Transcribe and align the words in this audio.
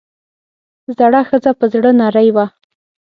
زړه 0.97 1.21
ښځه 1.29 1.51
پۀ 1.59 1.65
زړۀ 1.71 1.91
نرۍ 1.99 2.29
وه 2.35 2.45
ـ 2.51 2.53